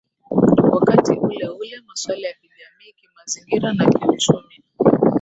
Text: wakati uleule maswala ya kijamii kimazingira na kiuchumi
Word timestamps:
wakati 0.71 1.11
uleule 1.13 1.81
maswala 1.87 2.27
ya 2.27 2.33
kijamii 2.33 2.93
kimazingira 3.01 3.73
na 3.73 3.89
kiuchumi 3.91 4.63